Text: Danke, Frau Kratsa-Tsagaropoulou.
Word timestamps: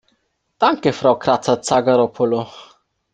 Danke, 0.57 0.93
Frau 0.93 1.19
Kratsa-Tsagaropoulou. 1.19 2.47